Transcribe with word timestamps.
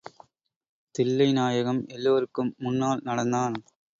தில்லைநாயகம் 0.95 1.81
எல்லாருக்கும் 1.87 2.51
முன்னால் 2.57 3.03
நடந்தான். 3.03 3.55